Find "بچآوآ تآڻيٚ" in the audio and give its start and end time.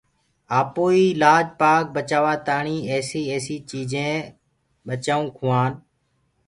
1.95-2.87